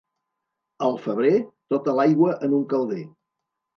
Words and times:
Al 0.87 0.97
febrer, 1.03 1.33
tota 1.75 1.97
l'aigua 1.99 2.33
en 2.49 2.57
un 2.63 2.67
calder. 2.73 3.03